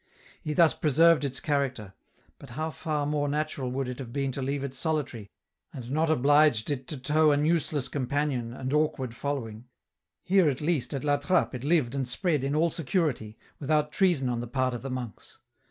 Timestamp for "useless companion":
7.45-8.51